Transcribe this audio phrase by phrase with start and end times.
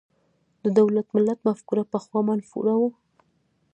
[0.63, 2.89] د دولت–ملت مفکوره پخوا منفوره وه.